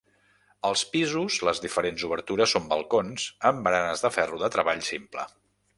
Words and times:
Als 0.69 0.81
pisos 0.93 1.37
les 1.49 1.61
diferents 1.65 2.07
obertures 2.09 2.57
són 2.57 2.67
balcons, 2.73 3.29
amb 3.53 3.65
baranes 3.69 4.05
de 4.07 4.15
ferro 4.19 4.45
de 4.45 4.53
treball 4.59 4.85
simple. 4.95 5.33